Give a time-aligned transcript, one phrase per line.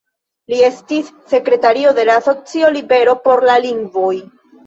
[0.53, 4.11] Li estis sekretario de la asocio "Libero por la lingvoj".